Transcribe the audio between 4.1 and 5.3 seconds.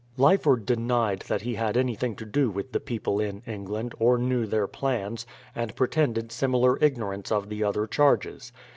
knew their plans,